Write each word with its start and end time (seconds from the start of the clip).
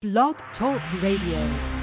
Blog 0.00 0.36
Talk 0.56 0.80
Radio. 1.02 1.77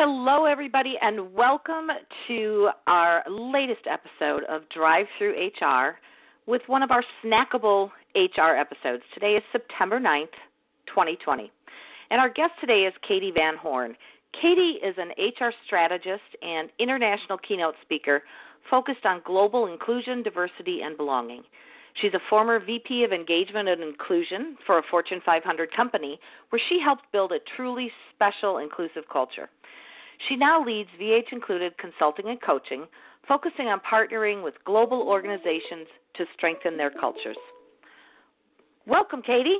Hello, 0.00 0.44
everybody, 0.44 0.94
and 1.02 1.34
welcome 1.34 1.88
to 2.28 2.68
our 2.86 3.24
latest 3.28 3.80
episode 3.90 4.44
of 4.44 4.62
Drive 4.68 5.06
Through 5.18 5.50
HR 5.60 5.98
with 6.46 6.62
one 6.68 6.84
of 6.84 6.92
our 6.92 7.02
snackable 7.20 7.90
HR 8.14 8.54
episodes. 8.56 9.02
Today 9.12 9.32
is 9.32 9.42
September 9.50 9.98
9th, 9.98 10.30
2020. 10.86 11.50
And 12.12 12.20
our 12.20 12.28
guest 12.28 12.52
today 12.60 12.82
is 12.82 12.94
Katee 13.10 13.34
Van 13.34 13.56
Horn. 13.56 13.96
Katee 14.40 14.74
is 14.84 14.94
an 14.98 15.08
HR 15.18 15.50
strategist 15.66 16.22
and 16.42 16.68
international 16.78 17.36
keynote 17.36 17.74
speaker 17.82 18.22
focused 18.70 19.04
on 19.04 19.20
global 19.24 19.66
inclusion, 19.66 20.22
diversity, 20.22 20.82
and 20.82 20.96
belonging. 20.96 21.42
She's 22.00 22.14
a 22.14 22.20
former 22.30 22.64
VP 22.64 23.02
of 23.02 23.10
Engagement 23.10 23.68
and 23.68 23.82
Inclusion 23.82 24.58
for 24.64 24.78
a 24.78 24.82
Fortune 24.92 25.20
500 25.26 25.74
company 25.74 26.20
where 26.50 26.62
she 26.68 26.78
helped 26.78 27.10
build 27.10 27.32
a 27.32 27.40
truly 27.56 27.90
special 28.14 28.58
inclusive 28.58 29.02
culture. 29.12 29.48
She 30.26 30.36
now 30.36 30.64
leads 30.64 30.90
VH 31.00 31.32
Included 31.32 31.78
Consulting 31.78 32.28
and 32.28 32.40
Coaching, 32.42 32.86
focusing 33.26 33.68
on 33.68 33.80
partnering 33.80 34.42
with 34.42 34.54
global 34.64 35.02
organizations 35.02 35.86
to 36.14 36.24
strengthen 36.34 36.76
their 36.76 36.90
cultures. 36.90 37.36
Welcome, 38.86 39.22
Katee. 39.22 39.58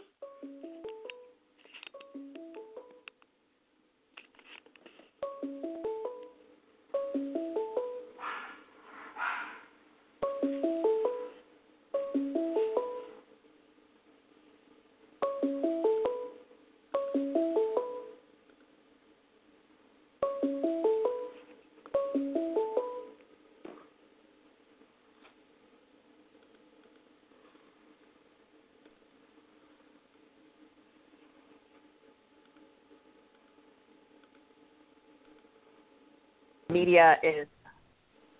Media 36.79 37.17
is 37.23 37.47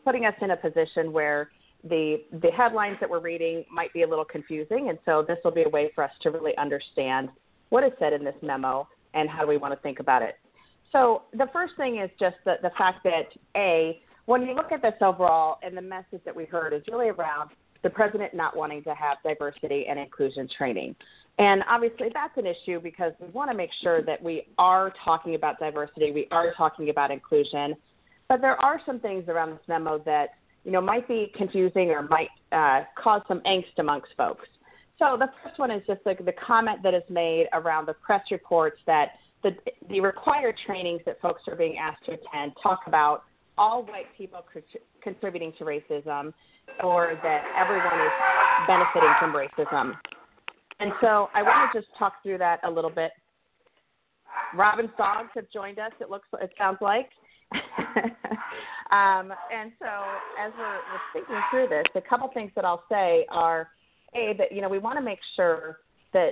putting 0.05 0.25
us 0.25 0.35
in 0.41 0.51
a 0.53 0.57
position 0.57 1.13
where 1.13 1.51
the 1.85 2.23
the 2.43 2.51
headlines 2.51 2.97
that 3.01 3.09
we're 3.09 3.21
reading 3.21 3.65
might 3.73 3.93
be 3.93 4.03
a 4.03 4.09
little 4.09 4.25
confusing, 4.25 4.89
and 4.89 4.99
so 5.05 5.25
this 5.27 5.39
will 5.45 5.53
be 5.53 5.63
a 5.63 5.69
way 5.69 5.91
for 5.95 6.03
us 6.03 6.11
to 6.23 6.31
really 6.31 6.57
understand 6.57 7.29
what 7.69 7.85
is 7.85 7.93
said 7.99 8.13
in 8.13 8.25
this 8.25 8.35
memo 8.43 8.89
and 9.15 9.29
how 9.29 9.43
do 9.43 9.49
we 9.49 9.57
want 9.57 9.73
to 9.75 9.81
think 9.81 10.01
about 10.01 10.23
it. 10.23 10.37
So 10.93 11.23
the 11.33 11.49
first 11.53 11.75
thing 11.77 11.99
is 11.99 12.11
just 12.19 12.37
the, 12.45 12.55
the 12.63 12.71
fact 12.77 13.05
that 13.05 13.29
a 13.57 14.01
when 14.27 14.43
you 14.43 14.55
look 14.55 14.73
at 14.73 14.83
this 14.83 14.95
overall, 15.01 15.59
and 15.63 15.75
the 15.75 15.83
message 15.83 16.23
that 16.27 16.37
we 16.37 16.45
heard 16.45 16.75
is 16.75 16.83
really 16.91 17.09
around 17.09 17.51
the 17.83 17.91
president 17.91 18.35
not 18.35 18.55
wanting 18.55 18.83
to 18.83 18.95
have 18.95 19.17
diversity 19.25 19.87
and 19.89 19.99
inclusion 19.99 20.49
training. 20.59 20.95
And 21.39 21.63
obviously, 21.69 22.09
that's 22.13 22.37
an 22.37 22.47
issue 22.47 22.81
because 22.81 23.13
we 23.21 23.29
want 23.29 23.51
to 23.51 23.57
make 23.57 23.71
sure 23.83 24.03
that 24.03 24.21
we 24.23 24.49
are 24.59 24.93
talking 25.05 25.35
about 25.35 25.59
diversity, 25.61 26.11
we 26.11 26.27
are 26.31 26.53
talking 26.55 26.91
about 26.91 27.11
inclusion, 27.11 27.77
but 28.29 28.41
there 28.41 28.61
are 28.61 28.81
some 28.85 29.01
things 29.01 29.29
around 29.29 29.51
this 29.51 29.61
memo 29.69 29.99
that 30.05 30.31
you 30.65 30.73
know 30.73 30.81
might 30.81 31.07
be 31.09 31.33
confusing 31.37 31.91
or 31.91 32.03
might 32.03 32.29
uh, 32.53 32.85
cause 33.03 33.23
some 33.29 33.41
angst 33.41 33.79
amongst 33.79 34.09
folks. 34.17 34.47
So 34.99 35.17
the 35.19 35.29
first 35.43 35.59
one 35.59 35.71
is 35.71 35.83
just 35.87 36.03
the, 36.05 36.17
the 36.25 36.33
comment 36.33 36.83
that 36.83 36.93
is 36.93 37.05
made 37.09 37.47
around 37.53 37.87
the 37.87 37.95
press 37.95 38.23
reports 38.31 38.79
that 38.87 39.13
the, 39.45 39.51
the 39.89 40.01
required 40.01 40.57
trainings 40.67 41.01
that 41.07 41.21
folks 41.21 41.43
are 41.47 41.55
being 41.55 41.79
asked 41.79 42.05
to 42.07 42.13
attend 42.13 42.53
talk 42.61 42.81
about 42.87 43.23
all 43.57 43.83
white 43.85 44.07
people 44.17 44.45
contributing 45.03 45.53
to 45.59 45.65
racism 45.65 46.33
or 46.83 47.19
that 47.23 47.45
everyone 47.57 48.01
is 48.01 48.13
benefiting 48.67 49.15
from 49.19 49.33
racism. 49.33 49.95
And 50.81 50.93
so 51.01 51.29
I 51.35 51.43
want 51.43 51.73
to 51.73 51.81
just 51.81 51.91
talk 51.99 52.15
through 52.23 52.39
that 52.39 52.61
a 52.65 52.71
little 52.71 52.91
bit. 52.91 53.11
Robin's 54.55 54.91
dogs 54.97 55.29
have 55.35 55.47
joined 55.53 55.79
us. 55.79 55.93
It 56.01 56.11
looks, 56.11 56.29
it 56.41 56.51
sounds 56.57 56.79
like. 56.81 57.09
um, 58.91 59.33
and 59.53 59.73
so, 59.79 59.89
as 60.41 60.53
we're, 60.59 60.75
we're 60.75 61.13
thinking 61.13 61.37
through 61.51 61.69
this, 61.69 61.85
a 61.95 62.01
couple 62.01 62.29
things 62.35 62.51
that 62.57 62.65
I'll 62.65 62.85
say 62.91 63.27
are, 63.31 63.69
a 64.15 64.35
that 64.39 64.53
you 64.53 64.61
know 64.61 64.69
we 64.69 64.79
want 64.79 64.99
to 64.99 65.05
make 65.05 65.19
sure 65.37 65.79
that 66.13 66.31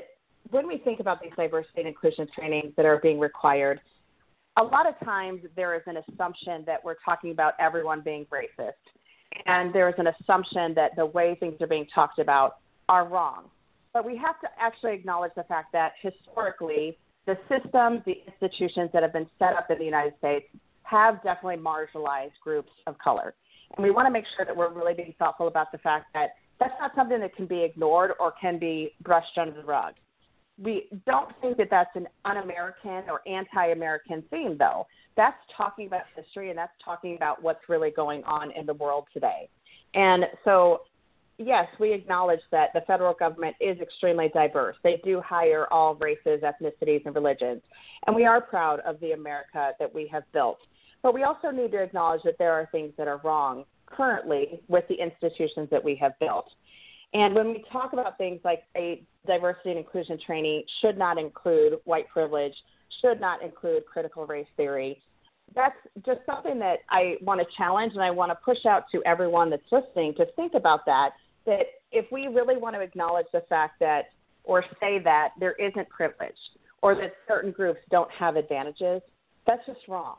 when 0.50 0.66
we 0.66 0.78
think 0.78 1.00
about 1.00 1.20
these 1.20 1.32
diversity 1.36 1.78
and 1.78 1.88
inclusion 1.88 2.26
trainings 2.34 2.72
that 2.76 2.86
are 2.86 2.98
being 2.98 3.18
required, 3.18 3.80
a 4.56 4.62
lot 4.62 4.86
of 4.88 4.94
times 5.04 5.40
there 5.54 5.74
is 5.74 5.82
an 5.86 5.98
assumption 6.08 6.64
that 6.66 6.82
we're 6.82 6.96
talking 7.04 7.30
about 7.30 7.54
everyone 7.58 8.00
being 8.00 8.26
racist, 8.26 8.72
and 9.46 9.74
there 9.74 9.88
is 9.88 9.94
an 9.98 10.06
assumption 10.06 10.74
that 10.74 10.92
the 10.96 11.04
way 11.04 11.36
things 11.38 11.60
are 11.60 11.66
being 11.66 11.86
talked 11.94 12.18
about 12.18 12.56
are 12.88 13.06
wrong. 13.06 13.44
But 13.92 14.04
we 14.04 14.16
have 14.16 14.40
to 14.40 14.48
actually 14.58 14.94
acknowledge 14.94 15.32
the 15.36 15.44
fact 15.44 15.72
that 15.72 15.92
historically, 16.00 16.96
the 17.26 17.36
systems, 17.48 18.02
the 18.06 18.22
institutions 18.26 18.90
that 18.92 19.02
have 19.02 19.12
been 19.12 19.28
set 19.38 19.54
up 19.54 19.70
in 19.70 19.78
the 19.78 19.84
United 19.84 20.14
States 20.18 20.46
have 20.88 21.22
definitely 21.22 21.56
marginalized 21.56 22.38
groups 22.42 22.70
of 22.86 22.98
color. 22.98 23.34
And 23.76 23.84
we 23.84 23.90
want 23.90 24.06
to 24.06 24.12
make 24.12 24.24
sure 24.36 24.44
that 24.44 24.56
we're 24.56 24.72
really 24.72 24.94
being 24.94 25.14
thoughtful 25.18 25.48
about 25.48 25.72
the 25.72 25.78
fact 25.78 26.06
that 26.14 26.30
that's 26.58 26.74
not 26.80 26.92
something 26.94 27.20
that 27.20 27.34
can 27.36 27.46
be 27.46 27.62
ignored 27.62 28.12
or 28.18 28.32
can 28.40 28.58
be 28.58 28.94
brushed 29.02 29.36
under 29.36 29.52
the 29.52 29.66
rug. 29.66 29.94
We 30.58 30.88
don't 31.04 31.30
think 31.42 31.58
that 31.58 31.68
that's 31.70 31.94
an 31.96 32.06
un 32.24 32.38
American 32.38 33.10
or 33.10 33.20
anti 33.26 33.72
American 33.72 34.22
theme, 34.30 34.56
though. 34.58 34.86
That's 35.16 35.36
talking 35.54 35.86
about 35.86 36.02
history 36.14 36.48
and 36.50 36.58
that's 36.58 36.72
talking 36.82 37.16
about 37.16 37.42
what's 37.42 37.68
really 37.68 37.90
going 37.90 38.24
on 38.24 38.52
in 38.52 38.64
the 38.64 38.74
world 38.74 39.06
today. 39.12 39.50
And 39.94 40.24
so, 40.44 40.82
yes, 41.38 41.66
we 41.78 41.92
acknowledge 41.92 42.40
that 42.52 42.70
the 42.74 42.82
federal 42.82 43.12
government 43.12 43.56
is 43.60 43.78
extremely 43.80 44.30
diverse. 44.32 44.76
They 44.82 45.00
do 45.04 45.20
hire 45.20 45.66
all 45.70 45.94
races, 45.96 46.42
ethnicities, 46.42 47.04
and 47.04 47.14
religions. 47.14 47.62
And 48.06 48.16
we 48.16 48.24
are 48.24 48.40
proud 48.40 48.80
of 48.80 48.98
the 49.00 49.12
America 49.12 49.72
that 49.78 49.94
we 49.94 50.06
have 50.08 50.22
built. 50.32 50.58
But 51.06 51.14
we 51.14 51.22
also 51.22 51.52
need 51.52 51.70
to 51.70 51.80
acknowledge 51.80 52.22
that 52.24 52.36
there 52.36 52.50
are 52.50 52.68
things 52.72 52.92
that 52.98 53.06
are 53.06 53.20
wrong 53.22 53.64
currently 53.86 54.60
with 54.66 54.82
the 54.88 54.96
institutions 54.96 55.68
that 55.70 55.84
we 55.84 55.94
have 55.94 56.18
built. 56.18 56.48
And 57.14 57.32
when 57.32 57.50
we 57.50 57.64
talk 57.70 57.92
about 57.92 58.18
things 58.18 58.40
like 58.42 58.64
a 58.76 59.04
diversity 59.24 59.70
and 59.70 59.78
inclusion 59.78 60.18
training 60.26 60.64
should 60.80 60.98
not 60.98 61.16
include 61.16 61.74
white 61.84 62.08
privilege, 62.08 62.54
should 63.00 63.20
not 63.20 63.40
include 63.40 63.86
critical 63.86 64.26
race 64.26 64.48
theory, 64.56 65.00
that's 65.54 65.76
just 66.04 66.22
something 66.26 66.58
that 66.58 66.78
I 66.90 67.18
want 67.20 67.40
to 67.40 67.46
challenge 67.56 67.92
and 67.92 68.02
I 68.02 68.10
want 68.10 68.32
to 68.32 68.38
push 68.44 68.66
out 68.66 68.86
to 68.90 69.00
everyone 69.06 69.48
that's 69.48 69.62
listening 69.70 70.12
to 70.14 70.26
think 70.34 70.54
about 70.54 70.84
that. 70.86 71.10
That 71.44 71.66
if 71.92 72.06
we 72.10 72.26
really 72.26 72.56
want 72.56 72.74
to 72.74 72.80
acknowledge 72.80 73.26
the 73.32 73.44
fact 73.48 73.78
that, 73.78 74.06
or 74.42 74.64
say 74.80 74.98
that 75.04 75.34
there 75.38 75.52
isn't 75.52 75.88
privilege, 75.88 76.34
or 76.82 76.96
that 76.96 77.12
certain 77.28 77.52
groups 77.52 77.78
don't 77.92 78.10
have 78.10 78.34
advantages, 78.34 79.02
that's 79.46 79.64
just 79.66 79.86
wrong. 79.86 80.16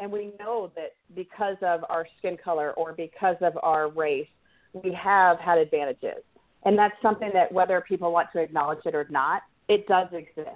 And 0.00 0.10
we 0.12 0.32
know 0.38 0.70
that 0.76 0.94
because 1.14 1.56
of 1.62 1.84
our 1.88 2.06
skin 2.18 2.36
color 2.42 2.72
or 2.72 2.92
because 2.92 3.36
of 3.40 3.58
our 3.62 3.88
race, 3.88 4.28
we 4.72 4.92
have 4.92 5.38
had 5.38 5.58
advantages. 5.58 6.22
And 6.64 6.78
that's 6.78 6.94
something 7.02 7.30
that 7.34 7.50
whether 7.52 7.80
people 7.80 8.12
want 8.12 8.28
to 8.32 8.40
acknowledge 8.40 8.80
it 8.84 8.94
or 8.94 9.06
not, 9.10 9.42
it 9.68 9.86
does 9.86 10.08
exist. 10.12 10.48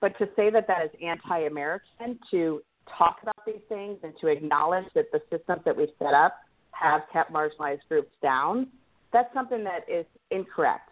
But 0.00 0.16
to 0.18 0.28
say 0.36 0.50
that 0.50 0.66
that 0.66 0.84
is 0.84 0.90
anti 1.02 1.46
American, 1.46 2.18
to 2.30 2.62
talk 2.96 3.18
about 3.22 3.44
these 3.46 3.62
things 3.68 3.98
and 4.02 4.12
to 4.20 4.28
acknowledge 4.28 4.84
that 4.94 5.06
the 5.12 5.20
systems 5.30 5.62
that 5.64 5.76
we've 5.76 5.88
set 5.98 6.14
up 6.14 6.36
have 6.72 7.02
kept 7.12 7.32
marginalized 7.32 7.80
groups 7.88 8.12
down, 8.22 8.68
that's 9.12 9.32
something 9.32 9.64
that 9.64 9.80
is 9.88 10.04
incorrect. 10.30 10.90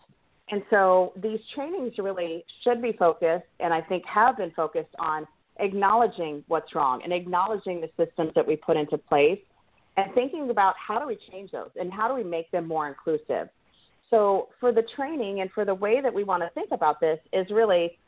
And 0.50 0.62
so 0.70 1.12
these 1.22 1.40
trainings 1.54 1.94
really 1.98 2.44
should 2.62 2.82
be 2.82 2.92
focused, 2.92 3.46
and 3.60 3.72
I 3.72 3.80
think 3.80 4.04
have 4.06 4.36
been 4.36 4.50
focused 4.52 4.94
on 4.98 5.26
acknowledging 5.58 6.42
what's 6.48 6.74
wrong 6.74 7.02
and 7.02 7.12
acknowledging 7.12 7.80
the 7.80 7.90
systems 7.96 8.32
that 8.34 8.46
we 8.46 8.56
put 8.56 8.76
into 8.76 8.98
place 8.98 9.38
and 9.96 10.12
thinking 10.14 10.50
about 10.50 10.74
how 10.76 10.98
do 10.98 11.06
we 11.06 11.16
change 11.30 11.52
those 11.52 11.70
and 11.76 11.92
how 11.92 12.08
do 12.08 12.14
we 12.14 12.24
make 12.24 12.50
them 12.50 12.66
more 12.66 12.88
inclusive. 12.88 13.48
So, 14.10 14.48
for 14.60 14.72
the 14.72 14.84
training 14.96 15.40
and 15.40 15.50
for 15.52 15.64
the 15.64 15.74
way 15.74 16.00
that 16.00 16.12
we 16.12 16.24
want 16.24 16.42
to 16.42 16.50
think 16.50 16.70
about 16.72 17.00
this, 17.00 17.18
is 17.32 17.46
really 17.50 17.98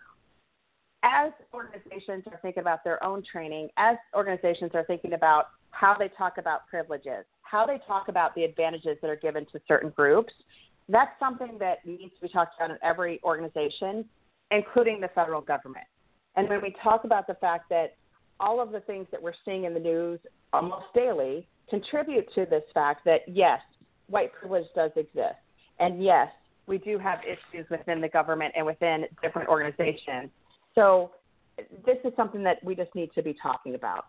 as 1.02 1.32
organizations 1.54 2.24
are 2.30 2.38
thinking 2.42 2.60
about 2.60 2.84
their 2.84 3.02
own 3.02 3.22
training, 3.30 3.68
as 3.76 3.96
organizations 4.14 4.72
are 4.74 4.84
thinking 4.84 5.12
about 5.12 5.46
how 5.70 5.96
they 5.98 6.08
talk 6.08 6.38
about 6.38 6.66
privileges, 6.66 7.24
how 7.42 7.66
they 7.66 7.78
talk 7.86 8.08
about 8.08 8.34
the 8.34 8.44
advantages 8.44 8.98
that 9.00 9.08
are 9.08 9.16
given 9.16 9.46
to 9.52 9.60
certain 9.68 9.90
groups, 9.90 10.32
that's 10.88 11.12
something 11.18 11.56
that 11.58 11.84
needs 11.84 12.14
to 12.14 12.26
be 12.26 12.28
talked 12.28 12.54
about 12.56 12.70
in 12.70 12.78
every 12.82 13.20
organization, 13.24 14.04
including 14.50 15.00
the 15.00 15.08
federal 15.08 15.40
government. 15.40 15.86
And 16.36 16.48
when 16.48 16.60
we 16.62 16.74
talk 16.82 17.04
about 17.04 17.26
the 17.26 17.34
fact 17.34 17.68
that 17.70 17.96
all 18.38 18.60
of 18.60 18.70
the 18.70 18.80
things 18.80 19.06
that 19.10 19.22
we're 19.22 19.32
seeing 19.44 19.64
in 19.64 19.74
the 19.74 19.80
news 19.80 20.20
almost 20.52 20.86
daily 20.94 21.48
contribute 21.68 22.26
to 22.34 22.46
this 22.46 22.62
fact 22.74 23.04
that 23.04 23.20
yes, 23.26 23.60
white 24.08 24.32
privilege 24.32 24.66
does 24.74 24.90
exist. 24.96 25.36
And 25.78 26.02
yes, 26.02 26.28
we 26.66 26.78
do 26.78 26.98
have 26.98 27.20
issues 27.24 27.66
within 27.70 28.00
the 28.00 28.08
government 28.08 28.54
and 28.56 28.66
within 28.66 29.06
different 29.22 29.48
organizations. 29.48 30.30
So 30.74 31.12
this 31.86 31.96
is 32.04 32.12
something 32.16 32.42
that 32.44 32.62
we 32.62 32.74
just 32.74 32.94
need 32.94 33.10
to 33.14 33.22
be 33.22 33.34
talking 33.42 33.74
about. 33.74 34.04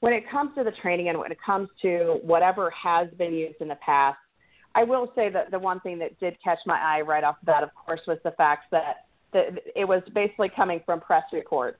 When 0.00 0.12
it 0.12 0.24
comes 0.30 0.52
to 0.56 0.64
the 0.64 0.72
training 0.82 1.08
and 1.08 1.18
when 1.18 1.32
it 1.32 1.38
comes 1.44 1.68
to 1.82 2.20
whatever 2.22 2.70
has 2.70 3.08
been 3.18 3.34
used 3.34 3.60
in 3.60 3.68
the 3.68 3.76
past, 3.76 4.18
I 4.74 4.84
will 4.84 5.10
say 5.14 5.30
that 5.30 5.50
the 5.50 5.58
one 5.58 5.80
thing 5.80 5.98
that 6.00 6.18
did 6.20 6.36
catch 6.42 6.58
my 6.66 6.78
eye 6.78 7.00
right 7.00 7.24
off 7.24 7.36
the 7.40 7.46
bat, 7.46 7.62
of 7.62 7.70
course, 7.74 8.00
was 8.06 8.18
the 8.24 8.32
fact 8.32 8.64
that 8.72 9.05
it 9.74 9.86
was 9.86 10.02
basically 10.14 10.50
coming 10.54 10.80
from 10.84 11.00
press 11.00 11.24
reports. 11.32 11.78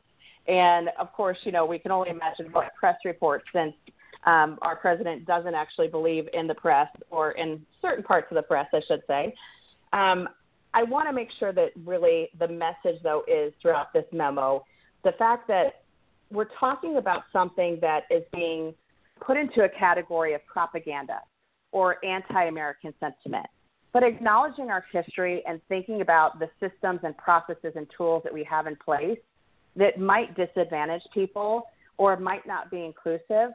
And 0.48 0.90
of 0.98 1.12
course, 1.12 1.38
you 1.42 1.52
know, 1.52 1.66
we 1.66 1.78
can 1.78 1.90
only 1.90 2.10
imagine 2.10 2.46
what 2.52 2.74
press 2.78 2.96
reports 3.04 3.44
since 3.52 3.74
um, 4.24 4.58
our 4.62 4.76
president 4.76 5.26
doesn't 5.26 5.54
actually 5.54 5.88
believe 5.88 6.28
in 6.32 6.46
the 6.46 6.54
press 6.54 6.88
or 7.10 7.32
in 7.32 7.64
certain 7.80 8.04
parts 8.04 8.26
of 8.30 8.36
the 8.36 8.42
press, 8.42 8.66
I 8.72 8.80
should 8.86 9.02
say. 9.06 9.34
Um, 9.92 10.28
I 10.74 10.82
want 10.82 11.08
to 11.08 11.12
make 11.12 11.28
sure 11.38 11.52
that 11.52 11.70
really 11.84 12.28
the 12.38 12.48
message, 12.48 13.00
though, 13.02 13.22
is 13.26 13.52
throughout 13.62 13.92
this 13.92 14.04
memo 14.12 14.64
the 15.04 15.12
fact 15.12 15.46
that 15.48 15.82
we're 16.30 16.48
talking 16.58 16.96
about 16.96 17.22
something 17.32 17.78
that 17.80 18.02
is 18.10 18.24
being 18.32 18.74
put 19.24 19.36
into 19.36 19.62
a 19.62 19.68
category 19.68 20.34
of 20.34 20.44
propaganda 20.46 21.20
or 21.72 22.04
anti 22.04 22.44
American 22.44 22.92
sentiment. 23.00 23.46
But 23.96 24.02
acknowledging 24.02 24.68
our 24.68 24.84
history 24.92 25.42
and 25.48 25.58
thinking 25.70 26.02
about 26.02 26.38
the 26.38 26.50
systems 26.60 27.00
and 27.02 27.16
processes 27.16 27.72
and 27.76 27.86
tools 27.96 28.22
that 28.24 28.34
we 28.34 28.44
have 28.44 28.66
in 28.66 28.76
place 28.76 29.16
that 29.74 29.98
might 29.98 30.36
disadvantage 30.36 31.00
people 31.14 31.62
or 31.96 32.14
might 32.18 32.46
not 32.46 32.70
be 32.70 32.84
inclusive, 32.84 33.54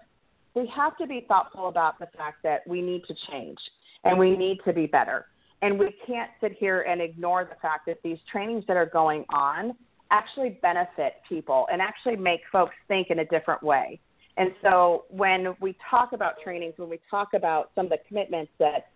we 0.56 0.66
have 0.76 0.98
to 0.98 1.06
be 1.06 1.26
thoughtful 1.28 1.68
about 1.68 2.00
the 2.00 2.08
fact 2.18 2.38
that 2.42 2.66
we 2.66 2.82
need 2.82 3.04
to 3.08 3.14
change 3.30 3.60
and 4.04 4.18
we 4.18 4.36
need 4.36 4.58
to 4.66 4.74
be 4.74 4.88
better. 4.88 5.28
And 5.62 5.78
we 5.78 5.94
can't 6.08 6.32
sit 6.42 6.54
here 6.54 6.82
and 6.90 7.02
ignore 7.04 7.44
the 7.44 7.62
fact 7.62 7.86
that 7.86 8.00
these 8.04 8.18
trainings 8.32 8.64
that 8.68 8.78
are 8.78 8.88
going 8.88 9.26
on 9.30 9.76
actually 10.10 10.58
benefit 10.64 11.18
people 11.30 11.68
and 11.72 11.84
actually 11.84 12.16
make 12.16 12.40
folks 12.52 12.74
think 12.88 13.12
in 13.12 13.20
a 13.20 13.26
different 13.26 13.62
way. 13.62 14.00
And 14.38 14.50
so 14.64 15.06
when 15.10 15.56
we 15.62 15.78
talk 15.88 16.14
about 16.14 16.34
trainings, 16.44 16.74
when 16.78 16.90
we 16.90 17.00
talk 17.12 17.36
about 17.36 17.70
some 17.76 17.86
of 17.86 17.92
the 17.92 18.00
commitments 18.08 18.52
that 18.58 18.88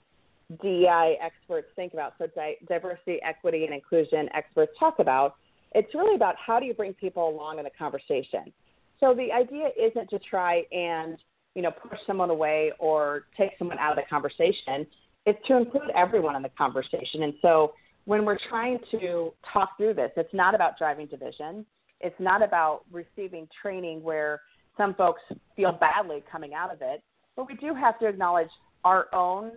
DEI 0.62 1.18
experts 1.22 1.68
think 1.76 1.94
about, 1.94 2.14
so 2.18 2.28
di- 2.36 2.58
diversity, 2.68 3.20
equity, 3.24 3.66
and 3.66 3.74
inclusion 3.74 4.30
experts 4.34 4.72
talk 4.80 5.00
about, 5.00 5.36
it's 5.74 5.94
really 5.94 6.16
about 6.16 6.36
how 6.38 6.60
do 6.60 6.66
you 6.66 6.74
bring 6.74 6.94
people 6.94 7.28
along 7.28 7.58
in 7.58 7.64
the 7.64 7.72
conversation. 7.78 8.54
So 9.00 9.14
the 9.14 9.32
idea 9.32 9.70
isn't 9.78 10.10
to 10.10 10.20
try 10.20 10.64
and 10.72 11.18
you 11.56 11.62
know 11.62 11.72
push 11.72 12.00
someone 12.06 12.30
away 12.30 12.72
or 12.80 13.26
take 13.38 13.52
someone 13.58 13.80
out 13.80 13.92
of 13.92 13.98
the 13.98 14.08
conversation. 14.10 14.86
It's 15.26 15.40
to 15.48 15.58
include 15.58 15.90
everyone 15.96 16.36
in 16.36 16.44
the 16.44 16.50
conversation. 16.50 17.24
And 17.24 17.34
so 17.42 17.74
when 18.06 18.26
we're 18.26 18.38
trying 18.50 18.80
to 18.92 19.34
talk 19.52 19.78
through 19.78 19.96
this, 19.96 20.12
it's 20.16 20.34
not 20.34 20.54
about 20.54 20.78
driving 20.78 21.08
division. 21.08 21.66
It's 22.00 22.20
not 22.20 22.44
about 22.44 22.82
receiving 22.92 23.48
training 23.62 24.04
where 24.04 24.42
some 24.78 24.94
folks 24.94 25.22
feel 25.56 25.72
badly 25.72 26.24
coming 26.32 26.54
out 26.54 26.72
of 26.72 26.82
it, 26.82 27.02
but 27.36 27.48
we 27.48 27.56
do 27.56 27.74
have 27.74 27.98
to 28.00 28.08
acknowledge 28.08 28.50
our 28.84 29.08
own 29.14 29.54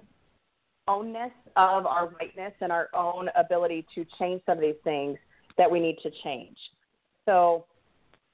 ownness 0.88 1.32
of 1.56 1.86
our 1.86 2.06
whiteness 2.06 2.52
and 2.60 2.72
our 2.72 2.88
own 2.94 3.28
ability 3.36 3.86
to 3.94 4.04
change 4.18 4.42
some 4.46 4.58
of 4.58 4.62
these 4.62 4.74
things 4.84 5.18
that 5.56 5.70
we 5.70 5.80
need 5.80 5.98
to 6.02 6.10
change. 6.24 6.56
So 7.26 7.66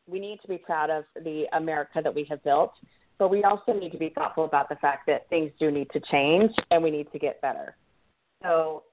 we 0.07 0.21
need 0.21 0.41
to 0.43 0.49
be 0.49 0.59
proud 0.59 0.91
of 0.91 1.05
the 1.23 1.47
America 1.53 2.01
that 2.03 2.15
we 2.15 2.25
have 2.31 2.43
built, 2.45 2.73
but 3.19 3.29
we 3.29 3.43
also 3.43 3.73
need 3.73 3.91
to 3.93 3.99
be 3.99 4.11
thoughtful 4.11 4.45
about 4.45 4.69
the 4.69 4.77
fact 4.77 5.07
that 5.07 5.29
things 5.29 5.51
do 5.59 5.71
need 5.71 5.91
to 5.93 6.01
change 6.11 6.53
and 6.71 6.83
we 6.83 6.91
need 6.91 7.11
to 7.13 7.19
get 7.19 7.41
better. 7.41 7.77
So 8.43 8.85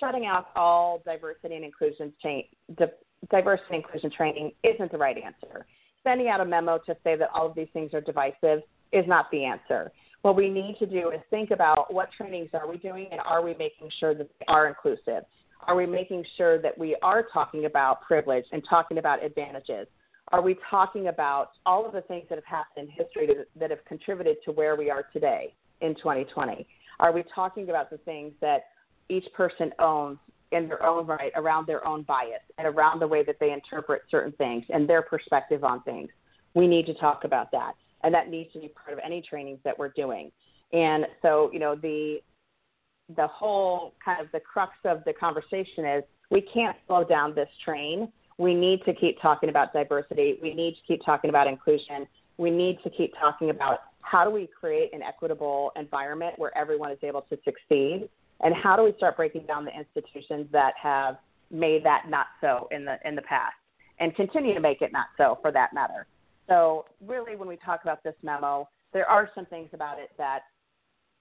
shutting 0.00 0.26
out 0.26 0.48
all 0.56 1.02
diversity 1.04 1.56
and 1.56 1.64
inclusion 1.64 2.12
cha- 2.22 2.86
diversity 3.30 3.66
and 3.70 3.84
inclusion 3.84 4.10
training 4.10 4.52
isn't 4.62 4.92
the 4.92 4.98
right 4.98 5.16
answer 5.18 5.66
sending 6.04 6.28
out 6.28 6.40
a 6.40 6.44
memo 6.44 6.78
to 6.86 6.96
say 7.02 7.16
that 7.16 7.30
all 7.34 7.46
of 7.46 7.56
these 7.56 7.68
things 7.72 7.92
are 7.94 8.00
divisive 8.00 8.60
is 8.92 9.04
not 9.08 9.28
the 9.32 9.44
answer. 9.44 9.90
What 10.24 10.36
we 10.36 10.48
need 10.48 10.76
to 10.78 10.86
do 10.86 11.10
is 11.10 11.20
think 11.28 11.50
about 11.50 11.92
what 11.92 12.08
trainings 12.16 12.48
are 12.54 12.66
we 12.66 12.78
doing 12.78 13.08
and 13.12 13.20
are 13.20 13.44
we 13.44 13.54
making 13.58 13.90
sure 14.00 14.14
that 14.14 14.26
they 14.40 14.46
are 14.48 14.68
inclusive? 14.68 15.24
Are 15.66 15.76
we 15.76 15.84
making 15.84 16.24
sure 16.38 16.58
that 16.62 16.78
we 16.78 16.96
are 17.02 17.26
talking 17.30 17.66
about 17.66 18.00
privilege 18.00 18.46
and 18.50 18.62
talking 18.66 18.96
about 18.96 19.22
advantages? 19.22 19.86
Are 20.32 20.40
we 20.40 20.56
talking 20.70 21.08
about 21.08 21.50
all 21.66 21.84
of 21.84 21.92
the 21.92 22.00
things 22.00 22.24
that 22.30 22.36
have 22.36 22.46
happened 22.46 22.88
in 22.88 23.04
history 23.04 23.44
that 23.54 23.68
have 23.68 23.84
contributed 23.84 24.38
to 24.46 24.52
where 24.52 24.76
we 24.76 24.88
are 24.90 25.04
today 25.12 25.52
in 25.82 25.94
2020? 25.96 26.66
Are 27.00 27.12
we 27.12 27.22
talking 27.34 27.68
about 27.68 27.90
the 27.90 27.98
things 27.98 28.32
that 28.40 28.62
each 29.10 29.26
person 29.34 29.72
owns 29.78 30.16
in 30.52 30.68
their 30.68 30.82
own 30.86 31.06
right 31.06 31.32
around 31.36 31.66
their 31.66 31.86
own 31.86 32.00
bias 32.00 32.40
and 32.56 32.66
around 32.66 32.98
the 32.98 33.06
way 33.06 33.24
that 33.24 33.36
they 33.40 33.52
interpret 33.52 34.00
certain 34.10 34.32
things 34.32 34.64
and 34.70 34.88
their 34.88 35.02
perspective 35.02 35.64
on 35.64 35.82
things. 35.82 36.08
We 36.54 36.66
need 36.66 36.86
to 36.86 36.94
talk 36.94 37.24
about 37.24 37.50
that. 37.52 37.74
And 38.04 38.14
that 38.14 38.30
needs 38.30 38.52
to 38.52 38.60
be 38.60 38.68
part 38.68 38.92
of 38.92 39.00
any 39.04 39.20
trainings 39.20 39.58
that 39.64 39.76
we're 39.76 39.88
doing. 39.88 40.30
And 40.72 41.06
so, 41.22 41.50
you 41.52 41.58
know, 41.58 41.74
the 41.74 42.20
the 43.16 43.26
whole 43.26 43.94
kind 44.02 44.20
of 44.20 44.32
the 44.32 44.40
crux 44.40 44.72
of 44.84 45.02
the 45.04 45.12
conversation 45.12 45.84
is 45.84 46.04
we 46.30 46.40
can't 46.40 46.76
slow 46.86 47.04
down 47.04 47.34
this 47.34 47.48
train. 47.64 48.10
We 48.38 48.54
need 48.54 48.82
to 48.86 48.94
keep 48.94 49.20
talking 49.20 49.50
about 49.50 49.72
diversity. 49.72 50.38
We 50.42 50.54
need 50.54 50.74
to 50.74 50.80
keep 50.86 51.04
talking 51.04 51.28
about 51.28 51.46
inclusion. 51.46 52.06
We 52.38 52.50
need 52.50 52.78
to 52.82 52.90
keep 52.90 53.12
talking 53.20 53.50
about 53.50 53.80
how 54.00 54.24
do 54.24 54.30
we 54.30 54.48
create 54.58 54.92
an 54.94 55.02
equitable 55.02 55.72
environment 55.76 56.34
where 56.38 56.56
everyone 56.56 56.92
is 56.92 56.98
able 57.02 57.22
to 57.22 57.38
succeed 57.44 58.08
and 58.40 58.54
how 58.54 58.76
do 58.76 58.82
we 58.82 58.92
start 58.96 59.16
breaking 59.16 59.46
down 59.46 59.64
the 59.64 59.76
institutions 59.76 60.46
that 60.52 60.74
have 60.80 61.16
made 61.50 61.84
that 61.84 62.04
not 62.08 62.26
so 62.40 62.68
in 62.70 62.84
the 62.84 62.96
in 63.04 63.14
the 63.14 63.22
past 63.22 63.54
and 64.00 64.14
continue 64.16 64.54
to 64.54 64.60
make 64.60 64.82
it 64.82 64.92
not 64.92 65.06
so 65.16 65.38
for 65.40 65.52
that 65.52 65.72
matter. 65.72 66.06
So 66.48 66.86
really 67.04 67.36
when 67.36 67.48
we 67.48 67.56
talk 67.56 67.80
about 67.82 68.02
this 68.02 68.14
memo, 68.22 68.68
there 68.92 69.08
are 69.08 69.30
some 69.34 69.46
things 69.46 69.68
about 69.72 69.98
it 69.98 70.10
that 70.18 70.40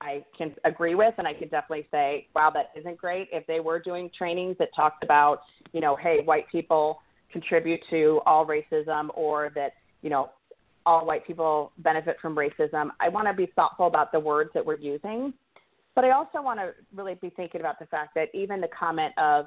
I 0.02 0.24
can 0.38 0.54
agree 0.66 0.96
with 0.96 1.14
and 1.18 1.28
I 1.28 1.34
can 1.34 1.48
definitely 1.48 1.88
say, 1.92 2.28
wow, 2.36 2.52
that 2.52 2.72
isn't 2.78 2.98
great. 2.98 3.30
If 3.32 3.48
they 3.48 3.60
were 3.60 3.80
doing 3.80 4.10
trainings 4.18 4.58
that 4.60 4.70
talked 4.76 5.04
about, 5.04 5.42
you 5.72 5.82
know, 5.82 5.96
hey, 5.96 6.22
white 6.24 6.46
people 6.52 7.00
contribute 7.32 7.80
to 7.90 8.22
all 8.26 8.46
racism 8.46 9.10
or 9.16 9.52
that, 9.56 9.74
you 10.02 10.10
know, 10.10 10.30
all 10.86 11.06
white 11.06 11.26
people 11.26 11.72
benefit 11.78 12.18
from 12.22 12.36
racism, 12.36 12.90
I 13.00 13.08
want 13.08 13.28
to 13.28 13.34
be 13.34 13.52
thoughtful 13.56 13.88
about 13.88 14.12
the 14.12 14.20
words 14.20 14.50
that 14.54 14.66
we're 14.66 14.78
using 14.78 15.34
but 15.96 16.04
I 16.04 16.12
also 16.12 16.42
want 16.42 16.60
to 16.60 16.74
really 16.96 17.16
be 17.16 17.30
thinking 17.30 17.62
about 17.62 17.80
the 17.80 17.86
fact 17.86 18.16
that 18.16 18.30
even 18.34 18.62
the 18.62 18.68
comment 18.68 19.14
of 19.18 19.46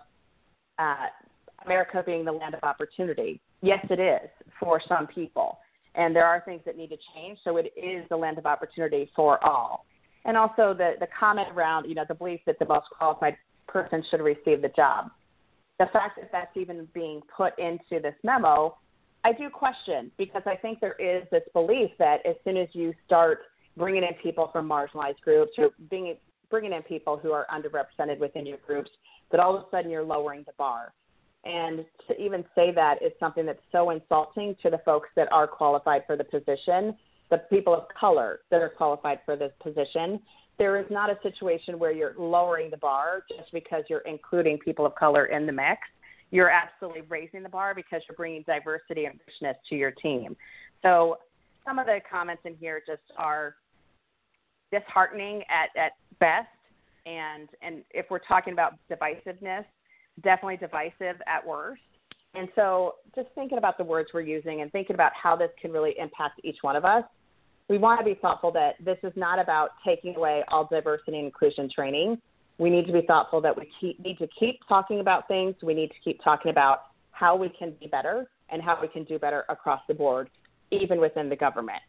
uh, 0.79 1.07
America 1.65 2.03
being 2.05 2.25
the 2.25 2.33
land 2.33 2.55
of 2.55 2.63
opportunity, 2.63 3.41
yes, 3.63 3.85
it 3.91 3.99
is 3.99 4.31
for 4.61 4.81
some 4.89 5.07
people. 5.07 5.59
And 5.97 6.15
there 6.15 6.27
are 6.27 6.43
things 6.45 6.61
that 6.67 6.77
need 6.77 6.89
to 6.89 6.99
change. 7.15 7.39
So 7.43 7.57
it 7.57 7.73
is 7.77 8.07
the 8.11 8.17
land 8.17 8.39
of 8.39 8.47
opportunity 8.47 9.11
for 9.17 9.43
all. 9.45 9.87
And 10.25 10.37
also 10.37 10.75
the, 10.77 10.95
the 11.01 11.07
comment 11.19 11.49
around, 11.55 11.89
you 11.89 11.95
know, 11.95 12.05
the 12.07 12.15
belief 12.15 12.41
that 12.47 12.59
the 12.59 12.67
most 12.67 12.87
qualified 12.97 13.37
person 13.67 14.03
should 14.11 14.21
receive 14.21 14.63
the 14.63 14.73
job. 14.75 15.11
The 15.79 15.87
fact 15.93 16.19
that 16.21 16.31
that's 16.33 16.57
even 16.57 16.89
being 16.95 17.21
put 17.35 17.59
into 17.59 18.01
this 18.03 18.15
memo, 18.25 18.77
I 19.25 19.33
do 19.33 19.49
question 19.51 20.11
because 20.17 20.43
I 20.47 20.57
think 20.57 20.81
there 20.81 20.97
is 20.99 21.25
this 21.31 21.43
belief 21.53 21.91
that 21.99 22.25
as 22.27 22.37
soon 22.45 22.57
as 22.57 22.69
you 22.73 22.93
start 23.05 23.41
bringing 23.77 24.03
in 24.03 24.15
people 24.23 24.49
from 24.53 24.69
marginalized 24.69 25.21
groups 25.23 25.53
or 25.59 25.71
being 25.91 26.17
bringing 26.49 26.73
in 26.73 26.83
people 26.83 27.17
who 27.17 27.33
are 27.33 27.47
underrepresented 27.53 28.19
within 28.19 28.47
your 28.47 28.59
groups, 28.67 28.91
that 29.31 29.41
all 29.41 29.57
of 29.57 29.63
a 29.63 29.67
sudden 29.71 29.91
you're 29.91 30.05
lowering 30.05 30.45
the 30.47 30.53
bar. 30.57 30.93
And 31.45 31.85
to 32.09 32.21
even 32.21 32.45
say 32.55 32.73
that 32.73 33.03
is 33.03 33.13
something 33.21 33.47
that's 33.47 33.63
so 33.71 33.91
insulting 33.91 34.57
to 34.63 34.71
the 34.71 34.79
folks 34.85 35.09
that 35.17 35.31
are 35.33 35.47
qualified 35.47 36.03
for 36.07 36.17
the 36.17 36.25
position, 36.25 36.97
the 37.31 37.39
people 37.51 37.75
of 37.75 37.85
color 37.99 38.41
that 38.51 38.61
are 38.61 38.69
qualified 38.69 39.21
for 39.25 39.37
this 39.37 39.53
position. 39.63 40.21
There 40.59 40.79
is 40.81 40.87
not 40.91 41.11
a 41.11 41.19
situation 41.23 41.79
where 41.79 41.93
you're 41.93 42.15
lowering 42.19 42.71
the 42.71 42.79
bar 42.79 43.23
just 43.29 43.53
because 43.53 43.85
you're 43.89 44.01
including 44.01 44.59
people 44.59 44.87
of 44.87 44.95
color 44.95 45.27
in 45.27 45.47
the 45.47 45.53
mix. 45.53 45.81
You're 46.31 46.51
absolutely 46.51 47.03
raising 47.03 47.43
the 47.43 47.49
bar 47.49 47.75
because 47.75 48.03
you're 48.09 48.17
bringing 48.17 48.43
diversity 48.47 49.05
and 49.05 49.21
richness 49.27 49.57
to 49.69 49.77
your 49.77 49.93
team. 49.93 50.37
So 50.83 51.19
some 51.65 51.79
of 51.79 51.87
the 51.87 52.01
comments 52.11 52.43
in 52.45 52.57
here 52.57 52.83
just 52.85 53.03
are 53.17 53.55
disheartening 54.73 55.43
at, 55.49 55.69
at 55.81 55.93
best 56.19 56.49
and 57.07 57.49
and 57.63 57.83
if 57.93 58.07
we're 58.11 58.19
talking 58.19 58.53
about 58.53 58.75
divisiveness, 58.91 59.65
definitely 60.23 60.57
divisive 60.57 61.21
at 61.27 61.47
worst. 61.47 61.83
And 62.35 62.49
so, 62.55 62.97
just 63.15 63.29
thinking 63.35 63.59
about 63.59 63.79
the 63.79 63.85
words 63.85 64.11
we're 64.13 64.21
using 64.21 64.61
and 64.61 64.71
thinking 64.71 64.95
about 64.95 65.13
how 65.21 65.37
this 65.37 65.51
can 65.61 65.73
really 65.73 65.95
impact 65.99 66.41
each 66.45 66.59
one 66.61 66.77
of 66.77 66.85
us, 66.85 67.05
we 67.69 67.79
want 67.79 67.99
to 67.99 68.05
be 68.05 68.15
thoughtful 68.15 68.53
that 68.53 68.75
this 68.85 68.99
is 69.03 69.13
not 69.17 69.39
about 69.39 69.71
taking 69.85 70.15
away 70.17 70.45
all 70.49 70.69
diversity 70.71 71.17
and 71.17 71.27
inclusion 71.27 71.69
training. 71.75 72.21
We 72.59 72.71
need 72.71 72.87
to 72.87 72.93
be 72.93 73.03
thoughtful 73.03 73.41
that 73.41 73.57
we 73.57 73.69
keep, 73.81 73.99
need 74.01 74.19
to 74.19 74.29
keep 74.39 74.61
talking 74.69 75.01
about 75.01 75.29
things. 75.29 75.55
We 75.63 75.75
need 75.75 75.89
to 75.89 75.97
keep 76.05 76.23
talking 76.23 76.51
about 76.51 76.83
how 77.11 77.37
we 77.37 77.49
can 77.49 77.75
be 77.81 77.87
better 77.87 78.29
and 78.51 78.63
how 78.63 78.79
we 78.81 78.89
can 78.89 79.05
do 79.05 79.19
better 79.19 79.45
across 79.49 79.81
the 79.89 79.95
board, 79.95 80.31
even 80.71 81.01
within 81.01 81.29
the 81.29 81.37
government. 81.37 81.81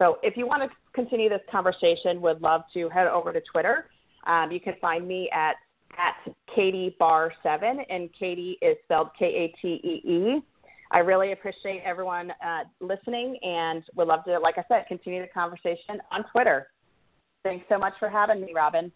So 0.00 0.18
if 0.22 0.36
you 0.36 0.46
want 0.46 0.62
to 0.62 0.76
continue 0.94 1.28
this 1.28 1.42
conversation, 1.50 2.20
would 2.22 2.42
love 2.42 2.62
to 2.74 2.88
head 2.88 3.06
over 3.06 3.32
to 3.32 3.40
Twitter. 3.52 3.86
Um, 4.26 4.50
you 4.50 4.60
can 4.60 4.74
find 4.80 5.06
me 5.06 5.30
at 5.32 5.54
at 5.98 6.34
Katee 6.56 6.96
Bar 6.98 7.32
Seven, 7.42 7.80
and 7.88 8.10
Katee 8.20 8.56
is 8.62 8.76
spelled 8.84 9.10
K 9.18 9.24
A 9.26 9.54
T 9.60 9.80
E 9.82 10.08
E. 10.08 10.42
I 10.90 10.98
really 10.98 11.32
appreciate 11.32 11.82
everyone 11.84 12.30
uh, 12.30 12.64
listening, 12.80 13.38
and 13.42 13.82
would 13.96 14.08
love 14.08 14.24
to, 14.24 14.38
like 14.38 14.58
I 14.58 14.64
said, 14.68 14.84
continue 14.88 15.22
the 15.22 15.28
conversation 15.28 16.00
on 16.10 16.24
Twitter. 16.30 16.68
Thanks 17.44 17.64
so 17.68 17.78
much 17.78 17.94
for 17.98 18.08
having 18.08 18.40
me, 18.40 18.52
Robin. 18.54 18.92